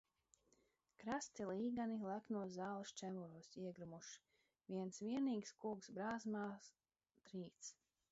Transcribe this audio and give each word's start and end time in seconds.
Krasti 1.01 1.43
līgani 1.49 1.99
leknos 2.11 2.55
zāles 2.55 2.93
čemuros 3.01 3.49
iegrimuši, 3.65 4.23
viens 4.73 5.03
vienīgs 5.09 5.53
koks 5.65 5.93
brāzmās 5.99 6.71
trīc. 7.29 7.71